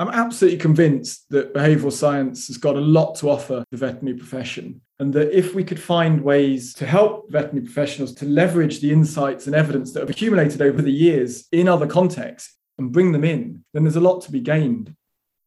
[0.00, 4.80] I'm absolutely convinced that behavioral science has got a lot to offer the veterinary profession.
[5.00, 9.46] And that if we could find ways to help veterinary professionals to leverage the insights
[9.46, 13.64] and evidence that have accumulated over the years in other contexts and bring them in,
[13.74, 14.94] then there's a lot to be gained.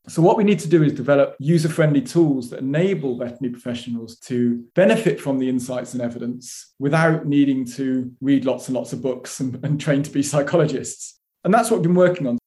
[0.08, 4.18] So, what we need to do is develop user friendly tools that enable veterinary professionals
[4.21, 9.02] to benefit from the insights and evidence without needing to read lots and lots of
[9.02, 11.20] books and, and train to be psychologists.
[11.43, 12.41] And that's what we've been working on.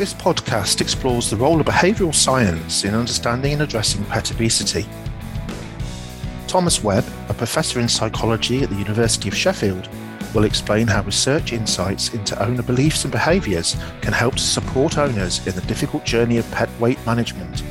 [0.00, 4.86] This podcast explores the role of behavioural science in understanding and addressing pet obesity.
[6.46, 9.90] Thomas Webb, a professor in psychology at the University of Sheffield,
[10.34, 15.46] will explain how research insights into owner beliefs and behaviours can help to support owners
[15.46, 17.62] in the difficult journey of pet weight management.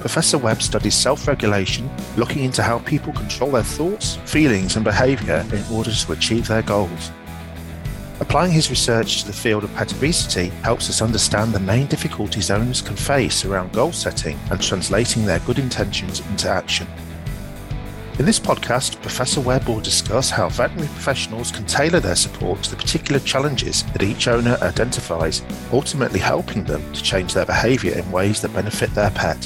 [0.00, 5.46] Professor Webb studies self regulation, looking into how people control their thoughts, feelings, and behaviour
[5.52, 7.12] in order to achieve their goals.
[8.20, 12.50] Applying his research to the field of pet obesity helps us understand the main difficulties
[12.50, 16.86] owners can face around goal setting and translating their good intentions into action.
[18.18, 22.70] In this podcast, Professor Webb will discuss how veterinary professionals can tailor their support to
[22.70, 25.40] the particular challenges that each owner identifies,
[25.72, 29.42] ultimately helping them to change their behaviour in ways that benefit their pet.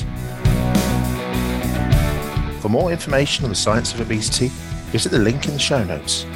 [2.61, 4.49] For more information on the science of obesity,
[4.91, 6.27] visit the link in the show notes.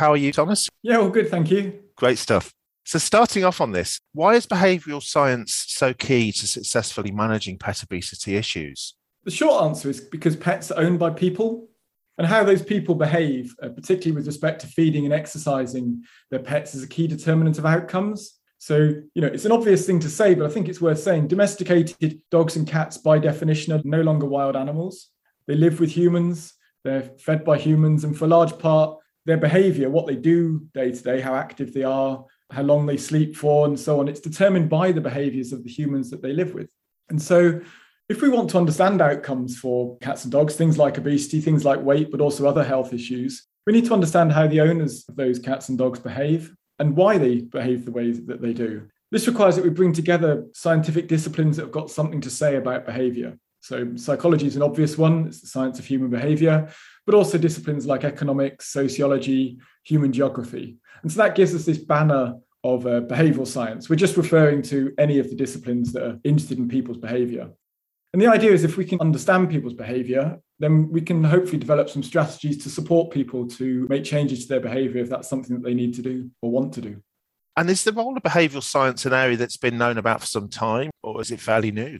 [0.00, 0.66] How are you, Thomas?
[0.82, 1.78] Yeah, all good, thank you.
[1.94, 2.54] Great stuff.
[2.86, 7.82] So, starting off on this, why is behavioural science so key to successfully managing pet
[7.82, 8.94] obesity issues?
[9.24, 11.68] The short answer is because pets are owned by people
[12.16, 16.74] and how those people behave, uh, particularly with respect to feeding and exercising their pets,
[16.74, 18.38] is a key determinant of outcomes.
[18.56, 21.28] So, you know, it's an obvious thing to say, but I think it's worth saying
[21.28, 25.08] domesticated dogs and cats, by definition, are no longer wild animals.
[25.46, 29.90] They live with humans, they're fed by humans, and for a large part, their behavior,
[29.90, 33.66] what they do day to day, how active they are, how long they sleep for,
[33.66, 36.68] and so on, it's determined by the behaviors of the humans that they live with.
[37.08, 37.60] And so,
[38.08, 41.80] if we want to understand outcomes for cats and dogs, things like obesity, things like
[41.80, 45.38] weight, but also other health issues, we need to understand how the owners of those
[45.38, 48.88] cats and dogs behave and why they behave the way that they do.
[49.12, 52.86] This requires that we bring together scientific disciplines that have got something to say about
[52.86, 53.38] behavior.
[53.60, 56.72] So, psychology is an obvious one, it's the science of human behavior,
[57.10, 60.76] but also disciplines like economics, sociology, human geography.
[61.02, 63.90] And so that gives us this banner of uh, behavioral science.
[63.90, 67.50] We're just referring to any of the disciplines that are interested in people's behavior.
[68.12, 71.90] And the idea is if we can understand people's behavior, then we can hopefully develop
[71.90, 75.64] some strategies to support people to make changes to their behavior if that's something that
[75.64, 77.02] they need to do or want to do.
[77.56, 80.48] And is the role of behavioural science an area that's been known about for some
[80.48, 81.98] time, or is it fairly new?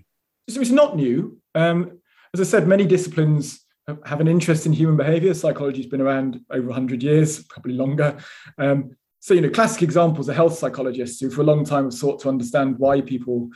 [0.49, 1.41] So it's not new.
[1.57, 1.99] Um,
[2.33, 3.67] as I said, many disciplines
[4.05, 5.35] have an interest in human behavior.
[5.35, 8.17] Psychology has been around over 100 years, probably longer.
[8.59, 11.93] Um, so, you know, classic examples are health psychologists who for a long time have
[11.93, 13.51] sought to understand why people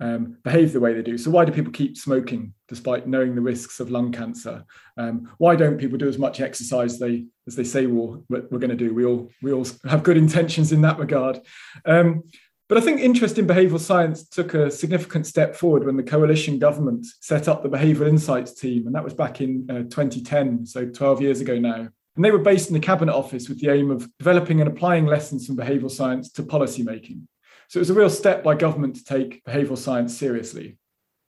[0.00, 1.18] um, behave the way they do.
[1.18, 4.64] So why do people keep smoking despite knowing the risks of lung cancer?
[4.96, 8.60] Um, why don't people do as much exercise they as they say we'll, we're, we're
[8.60, 8.94] going to do?
[8.94, 11.40] We all we all have good intentions in that regard.
[11.84, 12.22] Um,
[12.68, 16.58] but I think interest in behavioural science took a significant step forward when the coalition
[16.58, 20.86] government set up the Behavioural Insights team, and that was back in uh, 2010, so
[20.86, 21.88] 12 years ago now.
[22.16, 25.06] And they were based in the Cabinet Office with the aim of developing and applying
[25.06, 27.26] lessons from behavioural science to policy making.
[27.68, 30.78] So it was a real step by government to take behavioural science seriously.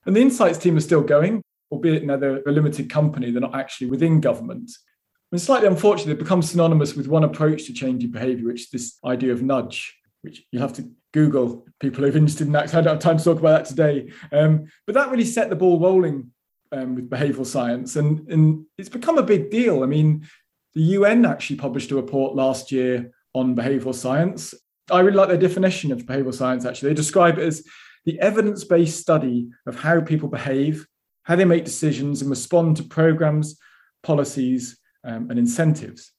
[0.04, 3.54] And the insights team is still going, albeit now they're a limited company, they're not
[3.54, 4.70] actually within government.
[5.32, 8.98] And slightly unfortunately, they've become synonymous with one approach to changing behaviour, which is this
[9.04, 12.74] idea of nudge, which you have to Google people who are interested in that.
[12.74, 14.12] I don't have time to talk about that today.
[14.32, 16.30] Um, but that really set the ball rolling
[16.72, 17.96] um, with behavioural science.
[17.96, 19.82] And, and it's become a big deal.
[19.82, 20.26] I mean,
[20.74, 24.54] the UN actually published a report last year on behavioural science.
[24.90, 26.90] I really like their definition of behavioral science, actually.
[26.90, 27.64] They describe it as
[28.04, 30.86] the evidence based study of how people behave,
[31.24, 33.58] how they make decisions, and respond to programs,
[34.02, 36.12] policies, um, and incentives.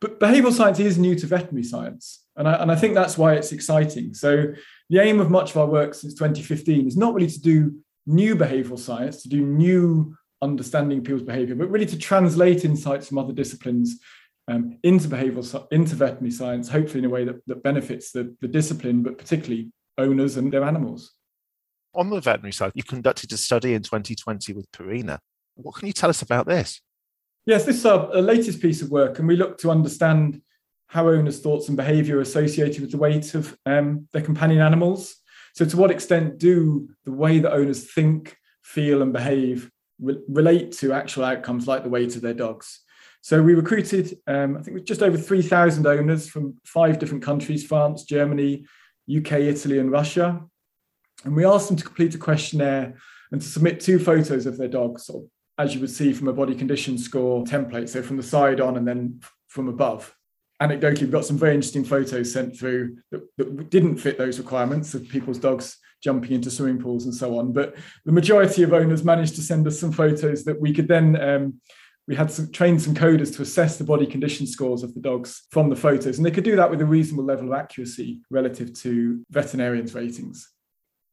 [0.00, 2.24] But behavioral science is new to veterinary science.
[2.40, 4.14] And I, and I think that's why it's exciting.
[4.14, 4.54] So,
[4.88, 8.34] the aim of much of our work since 2015 is not really to do new
[8.34, 13.18] behavioral science, to do new understanding of people's behavior, but really to translate insights from
[13.18, 14.00] other disciplines
[14.48, 18.48] um, into behavioral into veterinary science, hopefully in a way that, that benefits the, the
[18.48, 21.12] discipline, but particularly owners and their animals.
[21.94, 25.18] On the veterinary side, you conducted a study in 2020 with Purina.
[25.56, 26.80] What can you tell us about this?
[27.44, 30.40] Yes, this is our, our latest piece of work, and we look to understand
[30.90, 35.16] how owners' thoughts and behaviour are associated with the weight of um, their companion animals.
[35.54, 39.70] So, to what extent do the way that owners think, feel, and behave
[40.00, 42.80] re- relate to actual outcomes like the weight of their dogs?
[43.22, 48.04] So we recruited, um, I think, just over 3,000 owners from five different countries France,
[48.04, 48.64] Germany,
[49.14, 50.40] UK, Italy, and Russia.
[51.24, 52.96] And we asked them to complete a questionnaire
[53.30, 56.28] and to submit two photos of their dogs, sort of, as you would see from
[56.28, 60.14] a body condition score template, so from the side on and then from above.
[60.62, 64.94] Anecdotally, we've got some very interesting photos sent through that, that didn't fit those requirements
[64.94, 67.52] of people's dogs jumping into swimming pools and so on.
[67.52, 71.20] But the majority of owners managed to send us some photos that we could then
[71.20, 71.60] um,
[72.10, 75.46] we had some trained some coders to assess the body condition scores of the dogs
[75.50, 78.72] from the photos, and they could do that with a reasonable level of accuracy relative
[78.80, 80.50] to veterinarians' ratings.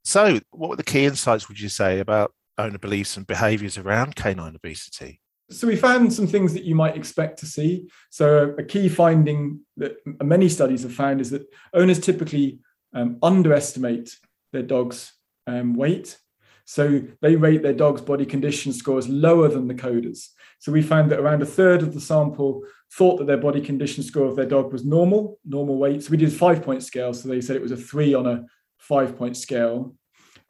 [0.04, 4.16] So, what were the key insights would you say about owner beliefs and behaviours around
[4.16, 5.22] canine obesity?
[5.50, 7.90] So we found some things that you might expect to see.
[8.10, 12.60] So a key finding that many studies have found is that owners typically
[12.94, 14.18] um, underestimate
[14.52, 15.14] their dog's
[15.46, 16.18] um, weight.
[16.66, 20.28] So they rate their dog's body condition scores lower than the coders.
[20.60, 24.04] So we found that around a third of the sample thought that their body condition
[24.04, 26.04] score of their dog was normal, normal weight.
[26.04, 27.14] So we did a five point scale.
[27.14, 28.46] So they said it was a three on a
[28.80, 29.96] five point scale.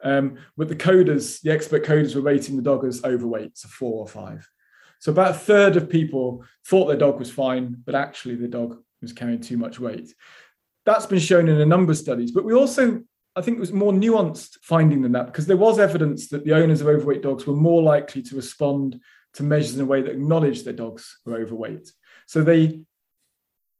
[0.02, 4.00] Um, with the coders, the expert coders were rating the dog as overweight, so four
[4.00, 4.48] or five.
[4.98, 8.82] So about a third of people thought their dog was fine, but actually the dog
[9.00, 10.12] was carrying too much weight.
[10.84, 13.02] That's been shown in a number of studies, but we also
[13.36, 16.54] I think it was more nuanced finding than that because there was evidence that the
[16.54, 19.00] owners of overweight dogs were more likely to respond
[19.34, 21.92] to measures in a way that acknowledged their dogs were overweight.
[22.26, 22.80] So they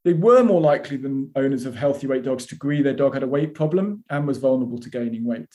[0.05, 3.25] they were more likely than owners of healthy weight dogs to agree their dog had
[3.25, 5.53] a weight problem and was vulnerable to gaining weight.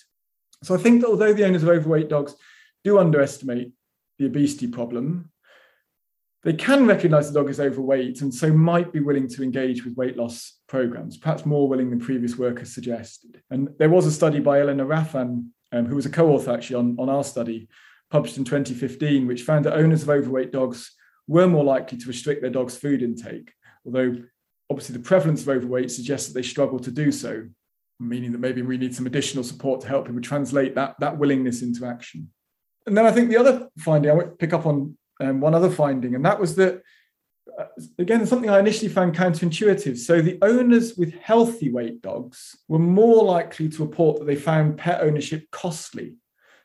[0.63, 2.35] So I think that although the owners of overweight dogs
[2.83, 3.71] do underestimate
[4.19, 5.31] the obesity problem,
[6.43, 9.95] they can recognize the dog is overweight and so might be willing to engage with
[9.95, 13.41] weight loss programs, perhaps more willing than previous work has suggested.
[13.49, 16.75] And there was a study by Eleanor Raffan, um, who was a co author actually
[16.75, 17.69] on, on our study,
[18.11, 20.91] published in 2015, which found that owners of overweight dogs
[21.27, 23.53] were more likely to restrict their dog's food intake,
[23.85, 24.13] although
[24.69, 27.47] obviously the prevalence of overweight suggests that they struggle to do so,
[27.99, 31.61] meaning that maybe we need some additional support to help people translate that, that willingness
[31.61, 32.29] into action.
[32.85, 35.69] And then I think the other finding I would pick up on um, one other
[35.69, 36.81] finding, and that was that
[37.57, 37.65] uh,
[37.99, 39.97] again something I initially found counterintuitive.
[39.97, 44.77] So the owners with healthy weight dogs were more likely to report that they found
[44.77, 46.15] pet ownership costly.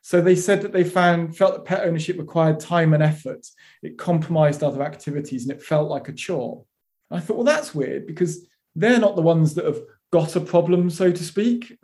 [0.02, 3.46] So they said that they found felt that pet ownership required time and effort.
[3.82, 6.64] It compromised other activities, and it felt like a chore.
[7.10, 9.81] I thought, well, that's weird because they're not the ones that have
[10.12, 11.78] got a problem, so to speak.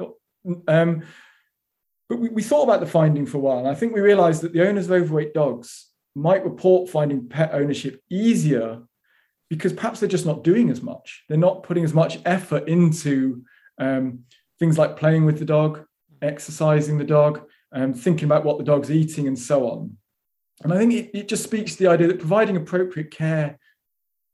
[0.69, 1.03] Um,
[2.09, 4.43] but we, we, thought about the finding for a while, and I think we realized
[4.43, 8.83] that the owners of overweight dogs might report finding pet ownership easier
[9.51, 11.25] because perhaps they're just not doing as much.
[11.29, 13.45] They're not putting as much effort into
[13.79, 14.21] um,
[14.59, 15.85] things like playing with the dog,
[16.23, 19.97] exercising the dog, um, thinking about what the dog's eating, and so on.
[20.63, 23.59] And I think it, it just speaks to the idea that providing appropriate care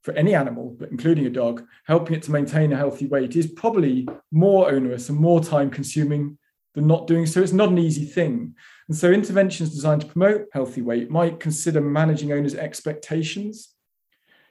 [0.03, 3.47] for any animal, but including a dog, helping it to maintain a healthy weight is
[3.47, 6.39] probably more onerous and more time consuming
[6.75, 7.43] than not doing so.
[7.43, 8.55] It's not an easy thing.
[8.91, 13.69] And so interventions designed to promote healthy weight might consider managing owners' expectations.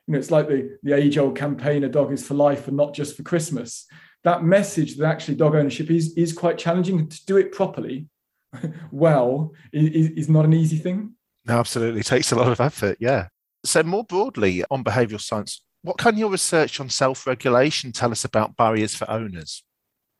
[0.07, 2.93] You know, it's like the, the age-old campaign, a dog is for life and not
[2.93, 3.85] just for Christmas.
[4.23, 7.09] That message that actually dog ownership is, is quite challenging.
[7.09, 8.07] To do it properly,
[8.91, 11.15] well, is, is not an easy thing.
[11.43, 11.99] No, absolutely.
[11.99, 13.27] It takes a lot of effort, yeah.
[13.65, 18.55] So more broadly on behavioural science, what can your research on self-regulation tell us about
[18.55, 19.65] barriers for owners?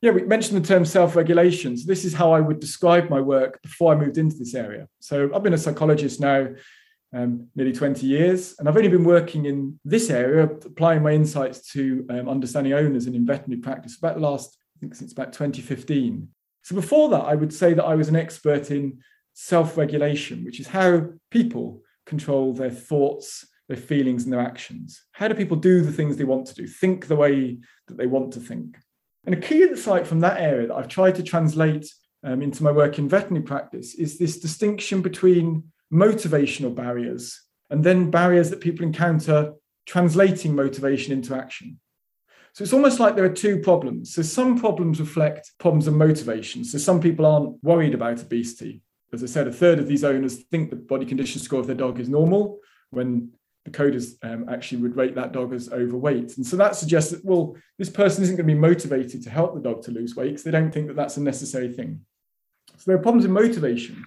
[0.01, 1.75] Yeah, we mentioned the term self regulation.
[1.77, 4.88] So, this is how I would describe my work before I moved into this area.
[5.00, 6.48] So, I've been a psychologist now
[7.13, 11.72] um, nearly 20 years, and I've only been working in this area, applying my insights
[11.74, 15.34] to um, understanding owners and in veterinary practice about the last, I think, since about
[15.34, 16.29] 2015.
[16.62, 19.00] So, before that, I would say that I was an expert in
[19.34, 25.03] self regulation, which is how people control their thoughts, their feelings, and their actions.
[25.12, 27.58] How do people do the things they want to do, think the way
[27.89, 28.77] that they want to think?
[29.25, 31.91] And a key insight from that area that I've tried to translate
[32.23, 38.11] um, into my work in veterinary practice is this distinction between motivational barriers and then
[38.11, 39.53] barriers that people encounter
[39.85, 41.79] translating motivation into action.
[42.53, 44.13] So it's almost like there are two problems.
[44.13, 46.63] So some problems reflect problems of motivation.
[46.63, 48.81] So some people aren't worried about obesity.
[49.13, 51.75] As I said, a third of these owners think the body condition score of their
[51.75, 52.59] dog is normal
[52.91, 53.31] when
[53.71, 56.38] coders um, actually would rate that dog as overweight.
[56.38, 59.53] And so that suggests that, well, this person isn't going to be motivated to help
[59.53, 62.01] the dog to lose weight because they don't think that that's a necessary thing.
[62.77, 64.05] So there are problems in motivation.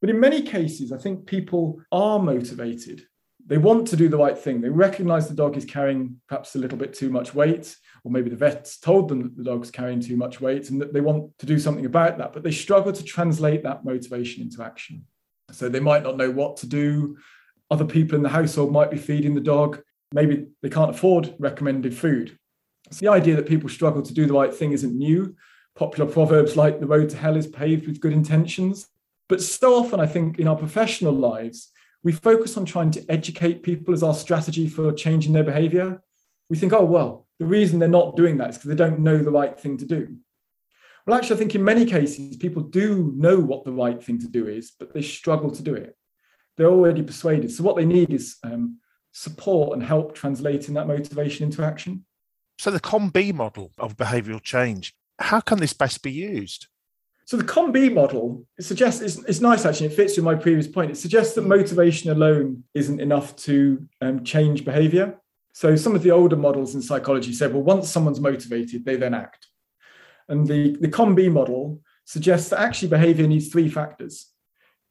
[0.00, 3.02] But in many cases, I think people are motivated.
[3.44, 4.60] They want to do the right thing.
[4.60, 8.30] They recognize the dog is carrying perhaps a little bit too much weight, or maybe
[8.30, 11.36] the vet's told them that the dog's carrying too much weight and that they want
[11.38, 15.04] to do something about that, but they struggle to translate that motivation into action.
[15.50, 17.16] So they might not know what to do
[17.70, 19.80] other people in the household might be feeding the dog.
[20.12, 22.38] Maybe they can't afford recommended food.
[22.90, 25.36] So the idea that people struggle to do the right thing isn't new.
[25.76, 28.88] Popular proverbs like the road to hell is paved with good intentions.
[29.28, 31.70] But so often, I think in our professional lives,
[32.02, 36.02] we focus on trying to educate people as our strategy for changing their behavior.
[36.48, 39.18] We think, oh, well, the reason they're not doing that is because they don't know
[39.18, 40.16] the right thing to do.
[41.06, 44.28] Well, actually, I think in many cases, people do know what the right thing to
[44.28, 45.97] do is, but they struggle to do it.
[46.58, 47.50] They're already persuaded.
[47.50, 48.78] So, what they need is um,
[49.12, 52.04] support and help translating that motivation into action.
[52.58, 56.66] So, the COM-B model of behavioural change, how can this best be used?
[57.28, 59.88] So the COM-B model it suggests it's, it's, nice actually.
[59.88, 60.90] It fits with my previous point.
[60.90, 65.14] It suggests that motivation alone isn't enough to um, change behaviour.
[65.52, 69.12] So some of the older models in psychology said, well, once someone's motivated, they then
[69.12, 69.46] act.
[70.30, 74.32] And the, the COM-B model suggests that actually behavior needs three factors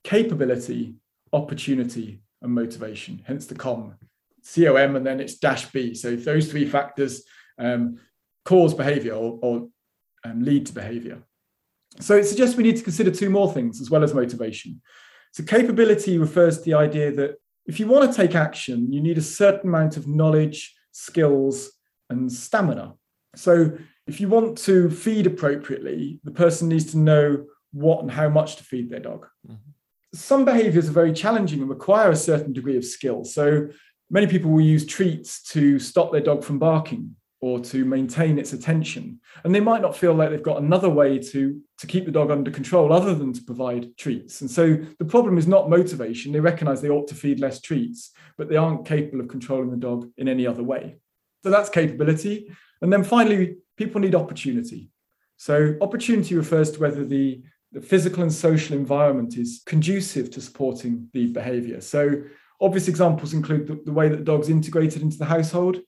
[0.04, 0.94] capability,
[1.34, 3.96] opportunity, and motivation, hence the COM.
[4.54, 5.94] COM, and then it's dash B.
[5.94, 7.24] So those three factors
[7.58, 7.98] um,
[8.46, 9.68] cause behavior or, or
[10.24, 11.22] um, lead to behavior.
[12.00, 14.82] So it suggests we need to consider two more things as well as motivation.
[15.34, 19.18] So capability refers to the idea that if you want to take action, you need
[19.18, 21.72] a certain amount of knowledge, skills,
[22.10, 22.94] and stamina.
[23.36, 28.30] So if you want to feed appropriately, the person needs to know what and how
[28.30, 29.28] much to feed their dog.
[29.46, 29.72] Mm-hmm.
[30.14, 33.24] Some behaviors are very challenging and require a certain degree of skill.
[33.24, 33.70] So
[34.10, 38.54] many people will use treats to stop their dog from barking or to maintain its
[38.54, 39.20] attention.
[39.44, 42.32] And they might not feel like they've got another way to, to keep the dog
[42.32, 44.42] under control other than to provide treats.
[44.42, 46.32] And so the problem is not motivation.
[46.32, 49.78] They recognize they ought to feed less treats, but they aren't capable of controlling the
[49.78, 50.98] dog in any other way.
[51.44, 52.52] So that's capability.
[52.82, 54.90] And then finally, people need opportunity.
[55.38, 61.10] So opportunity refers to whether the, the physical and social environment is conducive to supporting
[61.14, 61.82] the behavior.
[61.82, 62.24] So
[62.62, 65.82] obvious examples include the, the way that the dog's integrated into the household.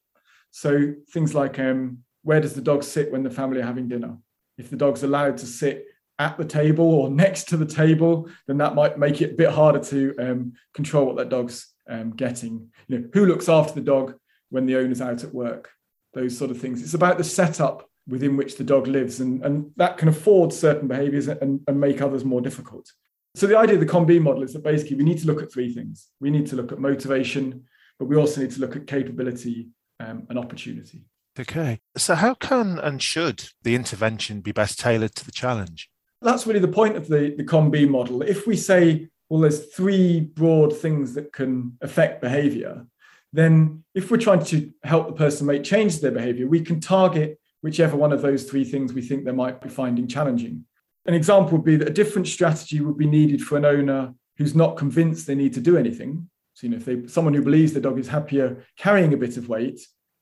[0.51, 4.17] So things like um, where does the dog sit when the family are having dinner?
[4.57, 5.86] If the dog's allowed to sit
[6.19, 9.50] at the table or next to the table, then that might make it a bit
[9.50, 12.69] harder to um, control what that dog's um, getting.
[12.88, 14.15] You know, who looks after the dog
[14.50, 15.71] when the owner's out at work?
[16.13, 16.83] Those sort of things.
[16.83, 20.87] It's about the setup within which the dog lives, and, and that can afford certain
[20.87, 22.91] behaviors and, and make others more difficult.
[23.35, 25.51] So the idea of the COM-B model is that basically we need to look at
[25.51, 26.07] three things.
[26.19, 27.65] We need to look at motivation,
[27.99, 31.05] but we also need to look at capability um, an opportunity.
[31.39, 31.79] Okay.
[31.95, 35.89] So, how can and should the intervention be best tailored to the challenge?
[36.21, 38.21] That's really the point of the, the COM-B model.
[38.21, 42.85] If we say, well, there's three broad things that can affect behavior,
[43.31, 46.81] then if we're trying to help the person make change to their behavior, we can
[46.81, 50.65] target whichever one of those three things we think they might be finding challenging.
[51.05, 54.55] An example would be that a different strategy would be needed for an owner who's
[54.55, 57.71] not convinced they need to do anything so, you know, if they someone who believes
[57.71, 59.79] the dog is happier carrying a bit of weight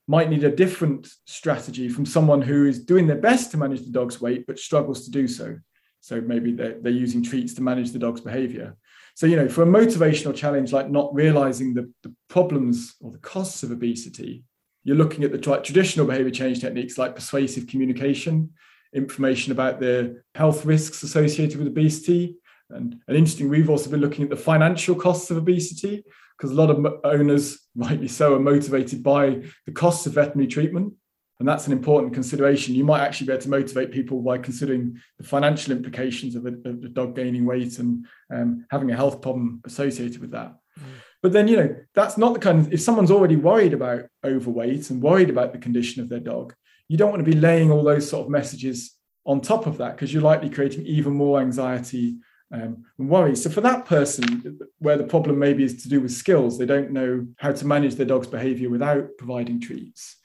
[0.08, 3.90] might need a different strategy from someone who is doing their best to manage the
[3.90, 5.58] dog's weight but struggles to do so.
[6.00, 8.78] So maybe they're, they're using treats to manage the dog's behavior.
[9.16, 13.18] So, you know, for a motivational challenge like not realizing the, the problems or the
[13.18, 14.44] costs of obesity,
[14.88, 18.52] you're looking at the traditional behavior change techniques like persuasive communication,
[18.96, 22.38] information about the health risks associated with obesity.
[22.70, 26.06] And, and interesting, we've also been looking at the financial costs of obesity
[26.38, 30.94] because a lot of owners, rightly so, are motivated by the costs of veterinary treatment.
[31.42, 32.74] And that's an important consideration.
[32.74, 36.54] You might actually be able to motivate people by considering the financial implications of a,
[36.64, 40.56] of a dog gaining weight and um, having a health problem associated with that.
[40.80, 40.84] Mm.
[41.22, 44.90] But then, you know, that's not the kind of, if someone's already worried about overweight
[44.90, 46.54] and worried about the condition of their dog,
[46.88, 48.96] you don't want to be laying all those sort of messages
[49.26, 52.18] on top of that because you're likely creating even more anxiety
[52.52, 53.36] um, and worry.
[53.36, 56.92] So for that person, where the problem maybe is to do with skills, they don't
[56.92, 60.18] know how to manage their dog's behavior without providing treats,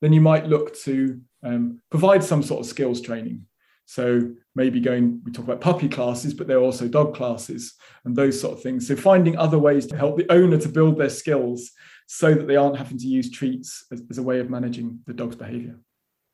[0.00, 3.46] then you might look to um, provide some sort of skills training.
[3.90, 8.14] So maybe going, we talk about puppy classes, but there are also dog classes and
[8.14, 8.86] those sort of things.
[8.86, 11.72] So finding other ways to help the owner to build their skills
[12.06, 15.12] so that they aren't having to use treats as, as a way of managing the
[15.12, 15.76] dog's behavior.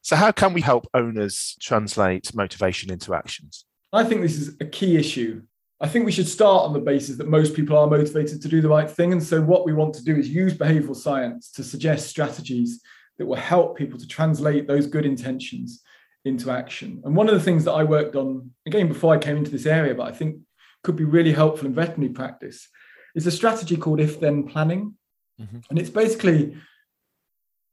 [0.02, 3.64] So how can we help owners translate motivation into actions?
[3.90, 5.40] I think this is a key issue.
[5.80, 8.60] I think we should start on the basis that most people are motivated to do
[8.60, 9.12] the right thing.
[9.12, 12.82] And so, what we want to do is use behavioral science to suggest strategies
[13.16, 15.82] that will help people to translate those good intentions
[16.26, 17.00] into action.
[17.04, 19.66] And one of the things that I worked on, again, before I came into this
[19.66, 20.40] area, but I think
[20.82, 22.68] could be really helpful in veterinary practice,
[23.14, 24.94] is a strategy called if then planning.
[25.40, 25.58] Mm-hmm.
[25.70, 26.56] And it's basically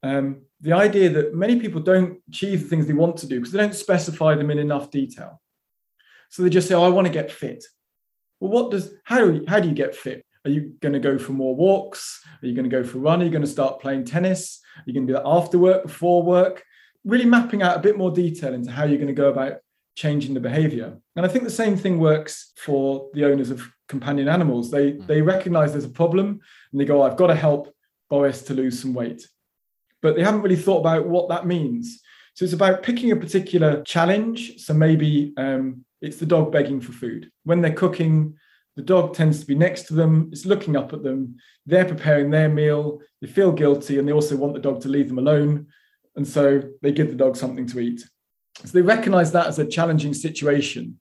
[0.02, 3.52] um, the idea that many people don't achieve the things they want to do because
[3.52, 5.40] they don't specify them in enough detail.
[6.30, 7.64] So they just say, oh, I want to get fit.
[8.40, 10.24] Well, what does how do you, how do you get fit?
[10.44, 12.20] Are you going to go for more walks?
[12.42, 13.22] Are you going to go for a run?
[13.22, 14.60] Are you going to start playing tennis?
[14.76, 16.62] Are you going to do that after work, before work?
[17.04, 19.58] Really mapping out a bit more detail into how you're going to go about
[19.94, 20.98] changing the behavior.
[21.16, 24.70] And I think the same thing works for the owners of companion animals.
[24.70, 25.06] They mm.
[25.06, 26.40] they recognize there's a problem
[26.72, 27.74] and they go, I've got to help
[28.10, 29.26] Boris to lose some weight.
[30.02, 32.00] But they haven't really thought about what that means.
[32.34, 34.58] So it's about picking a particular challenge.
[34.58, 37.30] So maybe um, it's the dog begging for food.
[37.44, 38.36] When they're cooking,
[38.76, 41.36] the dog tends to be next to them, it's looking up at them.
[41.64, 43.00] They're preparing their meal.
[43.20, 45.68] They feel guilty and they also want the dog to leave them alone.
[46.16, 48.02] And so they give the dog something to eat.
[48.64, 51.00] So they recognize that as a challenging situation.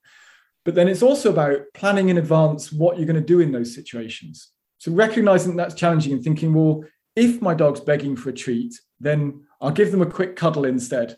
[0.66, 3.76] But then it's also about planning in advance what you're going to do in those
[3.76, 4.50] situations.
[4.80, 6.84] So recognizing that's challenging and thinking, well,
[7.16, 11.18] if my dog's begging for a treat, then I'll give them a quick cuddle instead.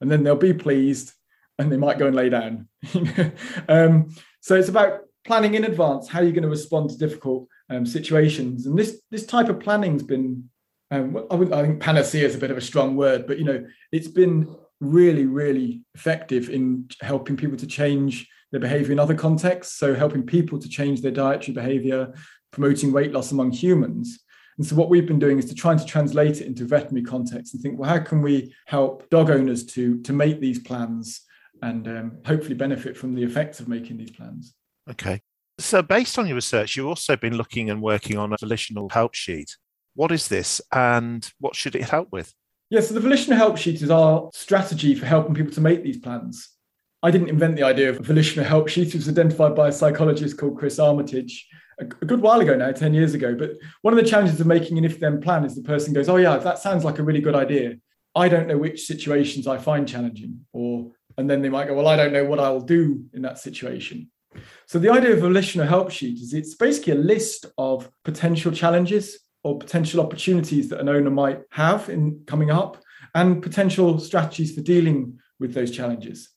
[0.00, 1.12] And then they'll be pleased
[1.58, 2.68] and they might go and lay down.
[3.68, 7.86] um, so it's about planning in advance how you're going to respond to difficult um,
[7.86, 8.66] situations.
[8.66, 10.50] And this this type of planning's been,
[10.92, 13.64] um, I, I think panacea is a bit of a strong word, but you know,
[13.92, 19.78] it's been really, really effective in helping people to change their behavior in other contexts.
[19.78, 22.12] So, helping people to change their dietary behavior,
[22.50, 24.20] promoting weight loss among humans.
[24.58, 27.54] And so, what we've been doing is to try to translate it into veterinary context
[27.54, 31.22] and think, well, how can we help dog owners to, to make these plans
[31.62, 34.52] and um, hopefully benefit from the effects of making these plans?
[34.90, 35.22] Okay.
[35.58, 39.14] So, based on your research, you've also been looking and working on a volitional help
[39.14, 39.56] sheet.
[39.94, 42.34] What is this and what should it help with?
[42.70, 45.98] Yeah, so the volitional help sheet is our strategy for helping people to make these
[45.98, 46.48] plans.
[47.02, 48.88] I didn't invent the idea of a volitional help sheet.
[48.88, 51.46] It was identified by a psychologist called Chris Armitage
[51.78, 53.34] a, good while ago now, 10 years ago.
[53.34, 56.08] But one of the challenges of making an if then plan is the person goes,
[56.08, 57.76] Oh, yeah, that sounds like a really good idea.
[58.14, 60.46] I don't know which situations I find challenging.
[60.52, 63.38] Or, and then they might go, Well, I don't know what I'll do in that
[63.38, 64.10] situation.
[64.66, 68.52] So the idea of a volitional help sheet is it's basically a list of potential
[68.52, 72.82] challenges or potential opportunities that an owner might have in coming up
[73.14, 76.30] and potential strategies for dealing with those challenges.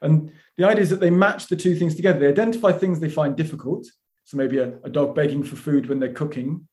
[0.00, 2.18] And the idea is that they match the two things together.
[2.18, 3.86] They identify things they find difficult.
[4.24, 6.66] So maybe a, a dog begging for food when they're cooking.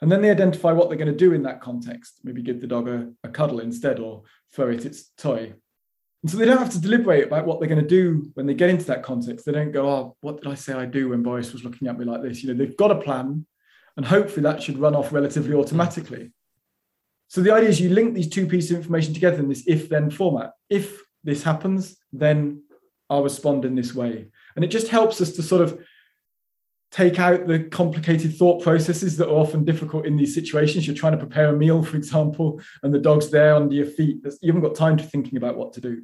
[0.00, 2.20] And then they identify what they're going to do in that context.
[2.24, 4.22] Maybe give the dog a, a cuddle instead or
[4.52, 5.54] throw it its toy.
[6.22, 8.54] And so they don't have to deliberate about what they're going to do when they
[8.54, 9.44] get into that context.
[9.44, 11.98] They don't go, oh, what did I say I do when Boris was looking at
[11.98, 12.42] me like this?
[12.42, 13.46] You know, they've got a plan
[13.98, 16.30] and hopefully that should run off relatively automatically.
[17.26, 19.88] So the idea is you link these two pieces of information together in this if
[19.88, 20.52] then format.
[20.70, 22.62] If this happens, then
[23.10, 24.28] I'll respond in this way.
[24.54, 25.84] And it just helps us to sort of
[26.92, 30.86] take out the complicated thought processes that are often difficult in these situations.
[30.86, 34.18] You're trying to prepare a meal, for example, and the dog's there under your feet.
[34.40, 36.02] You haven't got time to thinking about what to do.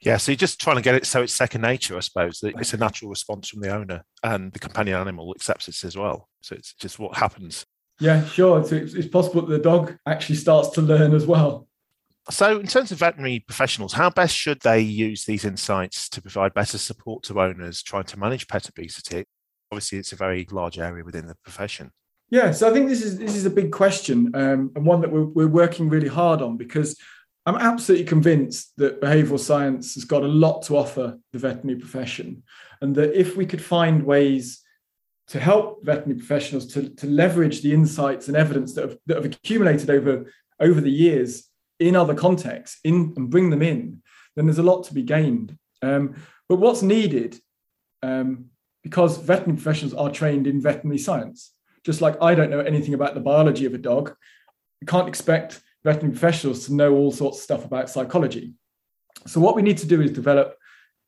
[0.00, 2.40] Yeah, so you're just trying to get it so it's second nature, I suppose.
[2.42, 6.28] It's a natural response from the owner, and the companion animal accepts it as well.
[6.42, 7.64] So it's just what happens.
[8.00, 8.60] Yeah, sure.
[8.60, 11.68] It's, it's possible that the dog actually starts to learn as well.
[12.30, 16.54] So, in terms of veterinary professionals, how best should they use these insights to provide
[16.54, 19.24] better support to owners trying to manage pet obesity?
[19.70, 21.90] Obviously, it's a very large area within the profession.
[22.30, 25.12] Yeah, so I think this is this is a big question um, and one that
[25.12, 26.98] we're, we're working really hard on because
[27.46, 32.42] I'm absolutely convinced that behavioral science has got a lot to offer the veterinary profession,
[32.80, 34.62] and that if we could find ways
[35.28, 39.24] to help veterinary professionals to, to leverage the insights and evidence that have, that have
[39.24, 40.30] accumulated over,
[40.60, 41.48] over the years
[41.80, 44.02] in other contexts in, and bring them in,
[44.36, 45.56] then there's a lot to be gained.
[45.82, 46.14] Um,
[46.48, 47.38] but what's needed,
[48.02, 48.46] um,
[48.82, 51.52] because veterinary professionals are trained in veterinary science,
[51.84, 54.14] just like I don't know anything about the biology of a dog,
[54.80, 58.54] you can't expect veterinary professionals to know all sorts of stuff about psychology.
[59.26, 60.56] So, what we need to do is develop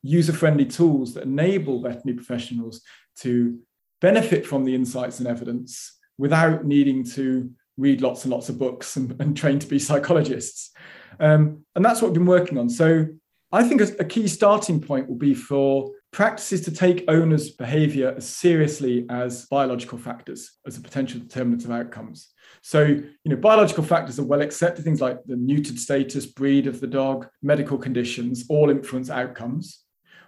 [0.03, 2.81] user friendly tools that enable veterinary professionals
[3.17, 3.59] to
[3.99, 8.95] benefit from the insights and evidence without needing to read lots and lots of books
[8.95, 10.71] and, and train to be psychologists.
[11.19, 12.69] Um, and that's what we've been working on.
[12.69, 13.07] So,
[13.51, 18.11] I think a, a key starting point will be for practices to take owners' behavior
[18.17, 22.33] as seriously as biological factors as a potential determinant of outcomes.
[22.63, 24.83] So, you know, biological factors are well accepted.
[24.83, 29.83] Things like the neutered status, breed of the dog, medical conditions all influence outcomes.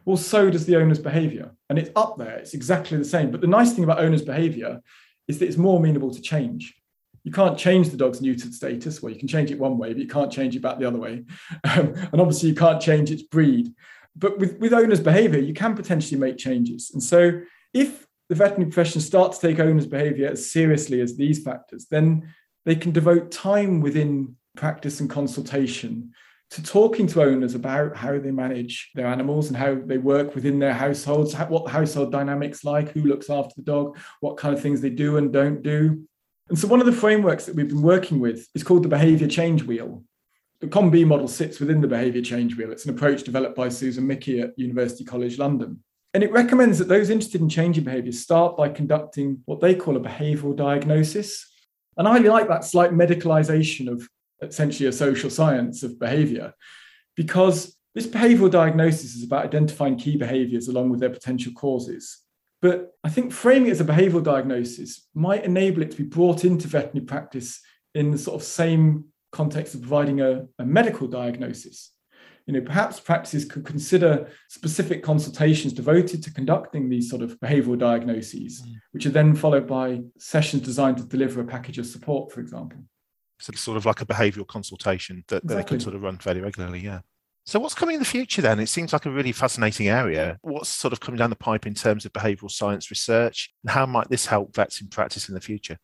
[0.05, 1.55] Well, so does the owner's behavior.
[1.71, 3.31] And it's up there, it's exactly the same.
[3.31, 4.81] But the nice thing about owner's behavior
[5.27, 6.75] is that it's more amenable to change.
[7.23, 9.01] You can't change the dog's neutered status.
[9.01, 10.99] Well, you can change it one way, but you can't change it back the other
[10.99, 11.23] way.
[11.63, 13.73] Um, and obviously, you can't change its breed.
[14.19, 16.91] But with, with owner's behavior, you can potentially make changes.
[16.93, 17.41] And so,
[17.73, 22.31] if the veterinary profession start to take owners' behavior as seriously as these factors, then
[22.65, 26.11] they can devote time within practice and consultation
[26.51, 30.57] to talking to owners about how they manage their animals and how they work within
[30.59, 34.61] their households, what the household dynamics like, who looks after the dog, what kind of
[34.61, 36.03] things they do and don't do.
[36.49, 39.27] And so one of the frameworks that we've been working with is called the behavior
[39.27, 40.03] change wheel.
[40.61, 42.71] The COM-B model sits within the behavior change wheel.
[42.71, 45.81] It's an approach developed by Susan Michie at University College London.
[46.13, 49.95] And it recommends that those interested in changing behavior start by conducting what they call
[49.95, 51.49] a behavioral diagnosis.
[51.97, 54.07] And I really like that slight medicalization of
[54.41, 56.53] essentially a social science of behavior,
[57.15, 62.19] because this behavioral diagnosis is about identifying key behaviors along with their potential causes.
[62.61, 66.43] But I think framing it as a behavioral diagnosis might enable it to be brought
[66.43, 67.61] into veterinary practice
[67.95, 71.91] in the sort of same context of providing a, a medical diagnosis.
[72.45, 77.77] You know, perhaps practices could consider specific consultations devoted to conducting these sort of behavioral
[77.77, 78.73] diagnoses, mm.
[78.91, 82.79] which are then followed by sessions designed to deliver a package of support, for example.
[83.39, 85.55] So it's sort of like a behavioural consultation that, exactly.
[85.55, 86.79] that they can sort of run fairly regularly.
[86.79, 87.01] Yeah.
[87.45, 88.59] So what's coming in the future then?
[88.59, 90.37] It seems like a really fascinating area.
[90.41, 93.85] What's sort of coming down the pipe in terms of behavioural science research, and how
[93.85, 95.77] might this help vets in practice in the future?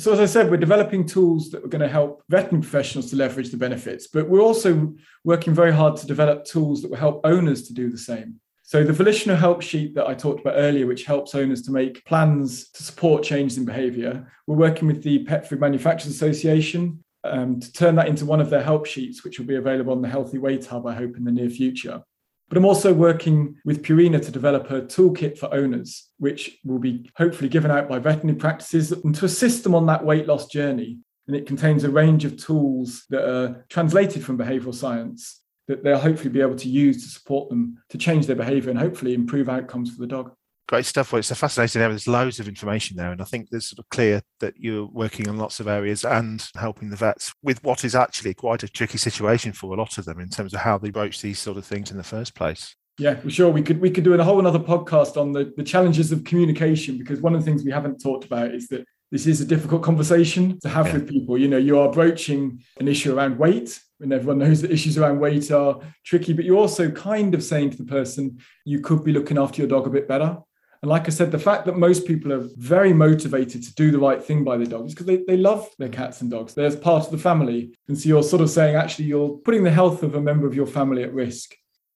[0.00, 3.16] So, as I said, we're developing tools that are going to help veterinary professionals to
[3.16, 7.20] leverage the benefits, but we're also working very hard to develop tools that will help
[7.22, 8.40] owners to do the same.
[8.62, 12.02] So the volitional help sheet that I talked about earlier, which helps owners to make
[12.06, 17.60] plans to support changes in behaviour, we're working with the Pet Food Manufacturers Association um,
[17.60, 20.08] to turn that into one of their help sheets, which will be available on the
[20.08, 22.02] Healthy Weight Hub, I hope, in the near future.
[22.50, 27.08] But I'm also working with Purina to develop a toolkit for owners, which will be
[27.16, 30.98] hopefully given out by veterinary practices and to assist them on that weight loss journey.
[31.28, 35.96] And it contains a range of tools that are translated from behavioral science that they'll
[35.96, 39.48] hopefully be able to use to support them to change their behavior and hopefully improve
[39.48, 40.32] outcomes for the dog.
[40.70, 41.12] Great stuff.
[41.12, 41.94] Well, it's a fascinating area.
[41.94, 43.10] There's loads of information there.
[43.10, 46.48] And I think there's sort of clear that you're working on lots of areas and
[46.54, 50.04] helping the vets with what is actually quite a tricky situation for a lot of
[50.04, 52.76] them in terms of how they broach these sort of things in the first place.
[52.98, 53.50] Yeah, for sure.
[53.50, 56.98] We could we could do a whole another podcast on the, the challenges of communication
[56.98, 59.82] because one of the things we haven't talked about is that this is a difficult
[59.82, 60.92] conversation to have yeah.
[60.92, 61.36] with people.
[61.36, 65.18] You know, you are broaching an issue around weight, and everyone knows that issues around
[65.18, 69.12] weight are tricky, but you're also kind of saying to the person, you could be
[69.12, 70.38] looking after your dog a bit better.
[70.82, 73.98] And like I said, the fact that most people are very motivated to do the
[73.98, 76.54] right thing by their dogs because they, they love their cats and dogs.
[76.54, 77.74] They're part of the family.
[77.88, 80.54] And so you're sort of saying, actually, you're putting the health of a member of
[80.54, 81.54] your family at risk.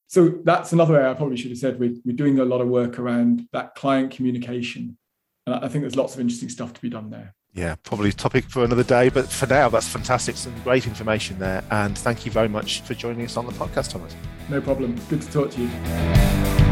[0.08, 1.80] So that's another area I probably should have said.
[1.80, 4.98] We're, we're doing a lot of work around that client communication
[5.46, 7.34] and I think there's lots of interesting stuff to be done there.
[7.52, 9.10] Yeah, probably topic for another day.
[9.10, 10.36] But for now, that's fantastic.
[10.36, 11.62] Some great information there.
[11.70, 14.14] And thank you very much for joining us on the podcast, Thomas.
[14.48, 14.98] No problem.
[15.08, 16.63] Good to talk to you.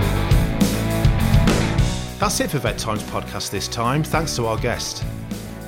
[2.23, 4.05] That's it for Vet Times podcast this time.
[4.05, 5.05] Thanks to our guest.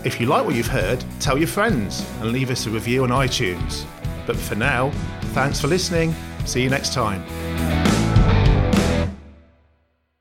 [0.05, 3.09] If you like what you've heard, tell your friends and leave us a review on
[3.09, 3.85] iTunes.
[4.25, 4.93] But for now,
[5.33, 6.15] thanks for listening.
[6.45, 7.25] See you next time.